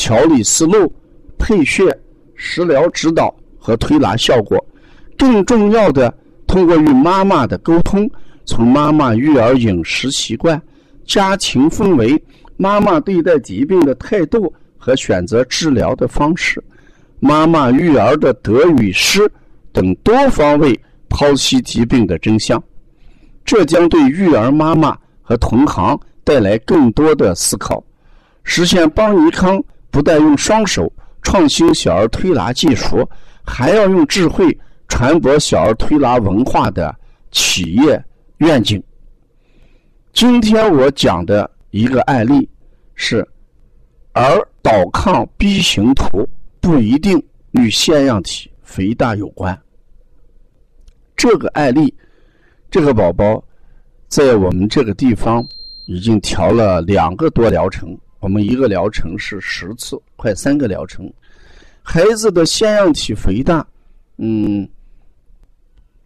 [0.00, 0.90] 调理思路、
[1.38, 1.94] 配穴、
[2.34, 4.58] 食疗指导和推拿效果，
[5.18, 6.12] 更重要的，
[6.46, 8.10] 通过与妈妈的沟通，
[8.46, 10.58] 从妈妈育儿饮食习惯、
[11.04, 12.20] 家庭氛围、
[12.56, 16.64] 妈妈对待疾病的态度和选择治疗的方式、
[17.18, 19.30] 妈妈育儿的得与失
[19.70, 20.80] 等多方位
[21.10, 22.60] 剖析疾病的真相，
[23.44, 27.84] 这将对育儿妈妈和同行带来更多的思考，
[28.44, 29.62] 实现邦尼康。
[29.90, 30.90] 不但用双手
[31.22, 33.08] 创新小儿推拿技术，
[33.42, 34.56] 还要用智慧
[34.88, 36.94] 传播小儿推拿文化的
[37.30, 38.02] 企业
[38.38, 38.82] 愿景。
[40.12, 42.48] 今天我讲的一个案例
[42.94, 43.26] 是：
[44.12, 46.28] 儿导抗 B 型图
[46.60, 49.56] 不一定与腺样体肥大有关。
[51.16, 51.94] 这个案例，
[52.70, 53.42] 这个宝宝
[54.08, 55.46] 在我们这个地方
[55.86, 57.96] 已经调了两个多疗程。
[58.20, 61.10] 我们一个疗程是十次，快三个疗程。
[61.82, 63.66] 孩子的腺样体肥大，
[64.18, 64.68] 嗯，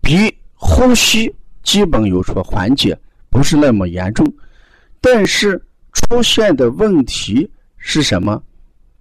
[0.00, 1.34] 鼻呼吸
[1.64, 2.96] 基本有所缓解，
[3.28, 4.24] 不是那么严重。
[5.00, 5.60] 但是
[5.92, 8.40] 出现的问题是什么？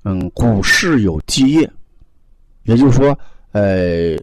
[0.04, 1.72] 嗯，骨室有积液，
[2.64, 3.18] 也就是说，
[3.52, 4.18] 呃，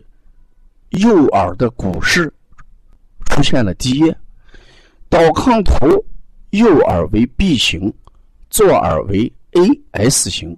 [0.90, 2.32] 右耳的骨室
[3.26, 4.16] 出现了积液。
[5.08, 6.04] 导抗图
[6.50, 7.92] 右耳为 B 型。
[8.52, 10.54] 左耳为 A S 型，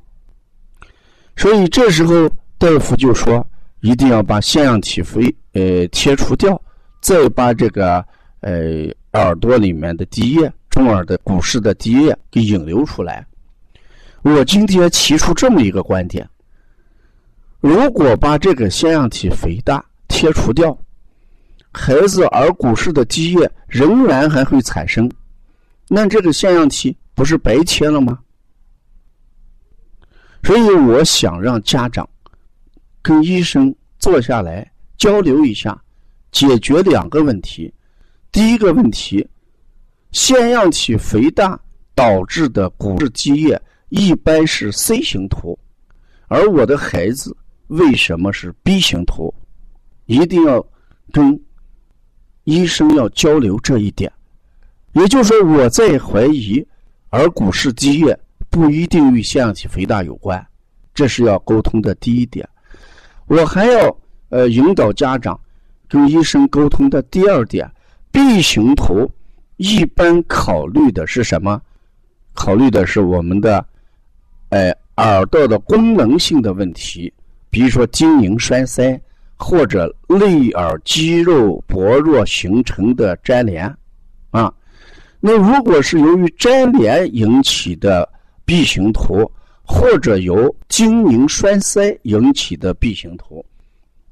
[1.36, 2.28] 所以这时候
[2.58, 3.46] 大夫就说
[3.82, 6.60] 一定要把腺样体肥呃切除掉，
[7.00, 8.04] 再把这个
[8.40, 13.24] 呃耳朵里面的滴液、中耳的骨室的滴液给引流出来。
[14.22, 16.28] 我今天提出这么一个观点：
[17.60, 20.76] 如果把这个腺样体肥大切除掉，
[21.70, 25.08] 孩子耳骨室的滴液仍然还会产生，
[25.88, 26.96] 那这个腺样体。
[27.14, 28.18] 不是白切了吗？
[30.42, 32.06] 所以我想让家长
[33.00, 35.82] 跟医生坐下来交流一下，
[36.32, 37.72] 解决两个问题。
[38.30, 39.26] 第一个问题，
[40.12, 41.58] 腺样体肥大
[41.94, 43.58] 导致的骨质积液
[43.88, 45.58] 一般是 C 型图，
[46.28, 47.34] 而我的孩子
[47.68, 49.32] 为什么是 B 型图？
[50.04, 50.62] 一定要
[51.10, 51.40] 跟
[52.42, 54.12] 医生要交流这一点。
[54.92, 56.62] 也就是说，我在怀疑。
[57.14, 58.18] 而骨室积液
[58.50, 60.44] 不一定与腺样体肥大有关，
[60.92, 62.44] 这是要沟通的第一点。
[63.26, 63.96] 我还要
[64.30, 65.38] 呃引导家长
[65.88, 67.70] 跟医生沟通的第二点
[68.10, 69.08] ：B 型图
[69.58, 71.62] 一般考虑的是什么？
[72.32, 73.64] 考虑的是我们的
[74.48, 77.12] 哎耳朵的功能性的问题，
[77.48, 79.00] 比如说精凝栓塞
[79.36, 83.72] 或者内耳肌肉薄弱形成的粘连。
[85.26, 88.06] 那如果是由于粘连引起的
[88.44, 93.42] B 型图，或者由精凝栓塞引起的 B 型图，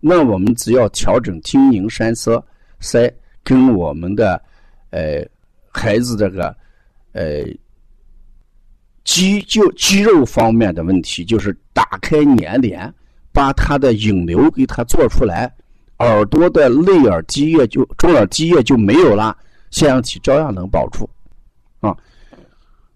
[0.01, 2.43] 那我们只要调整精凝栓塞
[2.81, 3.13] 塞
[3.45, 4.43] 跟我们的
[4.89, 5.23] 呃
[5.71, 6.57] 孩子这个
[7.13, 7.45] 呃
[9.05, 12.91] 肌就肌肉方面的问题，就是打开粘连，
[13.33, 15.53] 把它的引流给它做出来，
[15.99, 19.37] 耳朵的内耳积液就中耳积液就没有了。
[19.73, 21.11] 腺样体照样能保住，
[21.81, 21.97] 啊，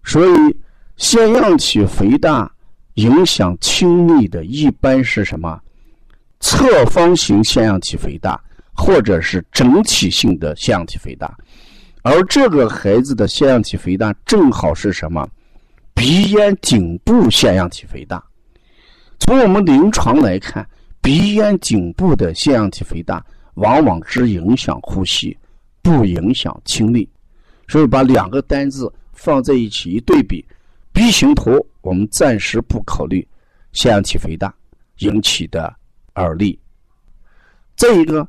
[0.05, 0.57] 所以
[0.95, 2.49] 腺样体肥大
[2.93, 5.59] 影响听力的一般是什么？
[6.39, 8.39] 侧方形腺样体肥大，
[8.73, 11.35] 或者是整体性的腺样体肥大，
[12.03, 15.27] 而这个孩子的腺样体肥大正好是什么？
[15.95, 18.23] 鼻咽颈部腺样体肥大。
[19.19, 20.63] 从我们临床来看，
[21.01, 23.25] 鼻咽颈部的腺样体肥大
[23.55, 25.35] 往往只影响呼吸。
[25.87, 27.09] 不影响听力，
[27.69, 30.45] 所以把两个单字放在一起一对比
[30.91, 33.25] ，B 型图我们暂时不考虑
[33.71, 34.53] 腺样体肥大
[34.97, 35.73] 引起的
[36.15, 36.59] 耳力。
[37.77, 38.27] 再一个，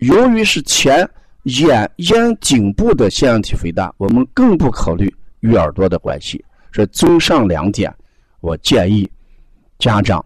[0.00, 1.08] 由于是前
[1.44, 5.10] 眼咽颈部的腺样体肥大，我们更不考虑
[5.40, 6.44] 与耳朵的关系。
[6.74, 7.90] 所以综上两点，
[8.40, 9.10] 我建议
[9.78, 10.22] 家长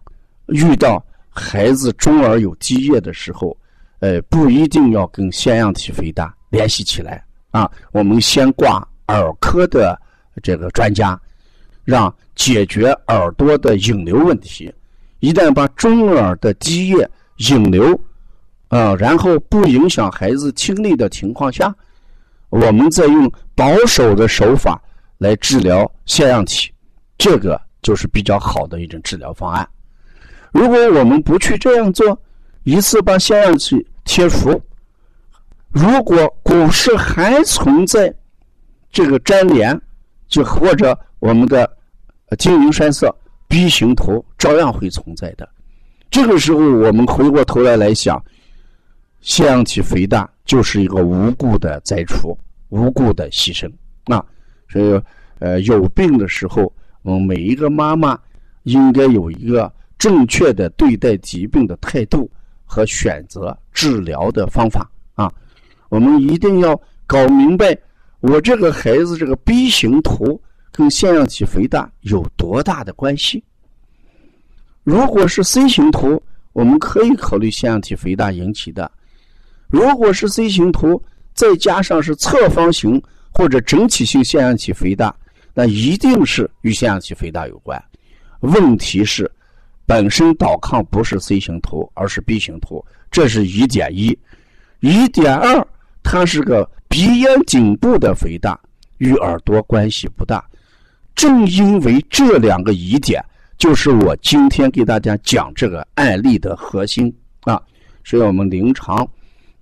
[0.46, 3.56] 遇到孩子中耳有积液的时候，
[4.00, 6.35] 呃，不一定要跟腺样体肥大。
[6.50, 7.70] 联系起来啊！
[7.92, 10.00] 我们先挂耳科的
[10.42, 11.18] 这个专家，
[11.84, 14.72] 让解决耳朵的引流问题。
[15.20, 17.08] 一旦把中耳的积液
[17.48, 17.98] 引流，
[18.68, 21.74] 啊，然后不影响孩子听力的情况下，
[22.50, 24.80] 我们再用保守的手法
[25.18, 26.70] 来治疗腺样体，
[27.16, 29.66] 这个就是比较好的一种治疗方案。
[30.52, 32.18] 如果我们不去这样做，
[32.64, 34.60] 一次把腺样体切除，
[35.76, 38.10] 如果股市还存在
[38.90, 39.78] 这个粘连，
[40.26, 41.70] 就或者我们的
[42.38, 43.14] 晶莹栓塞。
[43.48, 45.48] B 型头照样会存在的，
[46.10, 48.20] 这个时候我们回过头来来想，
[49.20, 52.36] 腺样体肥大就是一个无故的摘除、
[52.70, 53.70] 无故的牺牲
[54.06, 54.24] 啊。
[54.68, 55.00] 所以，
[55.38, 58.18] 呃，有病的时候，我们每一个妈妈
[58.64, 62.28] 应该有一个正确的对待疾病的态度
[62.64, 65.32] 和选择治疗的方法啊。
[65.88, 67.76] 我们一定要搞明白，
[68.20, 70.40] 我这个孩子这个 B 型图。
[70.72, 73.42] 跟腺样体肥大有多大的关系？
[74.84, 76.22] 如果是 C 型图，
[76.52, 78.86] 我们可以考虑腺样体肥大引起的；
[79.68, 81.02] 如果是 C 型图，
[81.32, 83.02] 再加上是侧方形
[83.32, 85.16] 或者整体性腺样体肥大，
[85.54, 87.82] 那一定是与腺样体肥大有关。
[88.40, 89.30] 问题是，
[89.86, 94.18] 本身导抗不是 C 型图，而是 B 型图，这是一点一。
[94.80, 95.66] 一点二，
[96.08, 98.56] 它是个鼻咽颈部的肥大，
[98.98, 100.42] 与耳朵关系不大。
[101.16, 103.20] 正因为这两个疑点，
[103.58, 107.60] 就是我今天给大家讲这个案例的核心啊。
[108.04, 109.04] 所以我们临床，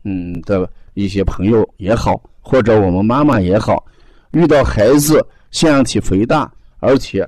[0.02, 3.82] 嗯的一些朋友也好，或者我们妈妈也好，
[4.32, 7.26] 遇到孩子腺样体肥大，而且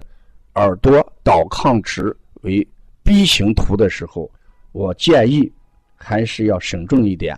[0.56, 2.68] 耳朵导抗值为
[3.02, 4.30] B 型图的时候，
[4.72, 5.50] 我建议
[5.94, 7.34] 还是要慎重一点，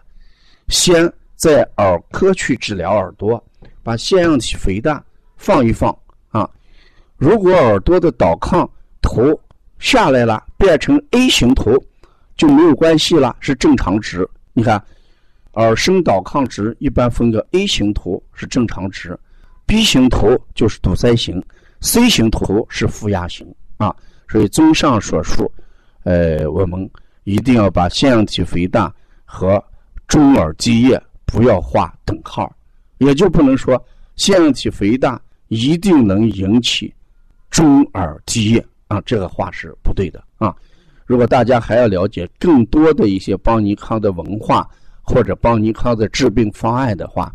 [0.67, 3.43] 先在耳科去治疗耳朵，
[3.85, 5.03] 把腺样体肥大
[5.37, 5.97] 放一放
[6.31, 6.51] 啊。
[7.17, 8.69] 如果耳朵的导抗
[9.01, 9.41] 头
[9.79, 11.73] 下来了，变成 A 型头，
[12.37, 14.29] 就没有关系了，是正常值。
[14.53, 14.83] 你看，
[15.53, 19.17] 耳声导抗值一般分个 A 型头是正常值
[19.65, 21.41] ，B 型头就是堵塞型
[21.81, 23.47] ，C 型头是负压型
[23.77, 23.95] 啊。
[24.27, 25.49] 所以综上所述，
[26.03, 26.91] 呃，我们
[27.23, 28.93] 一定要把腺样体肥大
[29.25, 29.63] 和
[30.09, 32.51] 中耳积液不要画等号，
[32.97, 33.81] 也就不能说
[34.17, 36.93] 腺样体肥大一定能引起。
[37.51, 40.55] 中耳积液啊，这个话是不对的啊！
[41.07, 44.69] 如果大家还要了解更多的一些邦尼康的文化
[45.03, 47.35] 或者邦尼康的治病方案的话，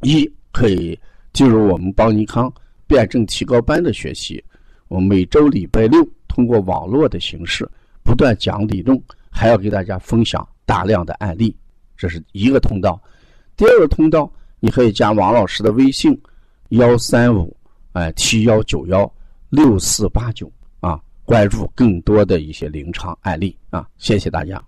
[0.00, 0.98] 一可以
[1.32, 2.52] 进入我们邦尼康
[2.86, 4.42] 辩证提高班的学习。
[4.88, 7.68] 我每周礼拜六通过网络的形式
[8.02, 8.98] 不断讲理论，
[9.30, 11.54] 还要给大家分享大量的案例，
[12.04, 13.00] 这是一个通道。
[13.56, 14.30] 第二个通道，
[14.60, 16.20] 你可以加王老师的微信：
[16.68, 17.56] 幺三五。
[17.92, 19.10] 哎，七幺九幺
[19.48, 24.62] 六四八九啊，关注更多的一些临床案例啊，谢谢大家。